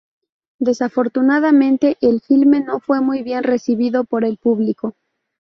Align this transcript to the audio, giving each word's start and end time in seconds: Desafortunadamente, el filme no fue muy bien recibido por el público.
Desafortunadamente, 0.57 1.95
el 2.01 2.21
filme 2.21 2.59
no 2.59 2.79
fue 2.79 3.01
muy 3.01 3.21
bien 3.21 3.43
recibido 3.43 4.03
por 4.03 4.25
el 4.25 4.37
público. 4.37 4.95